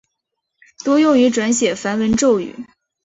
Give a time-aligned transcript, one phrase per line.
[0.83, 2.55] 多用于转写梵文咒语。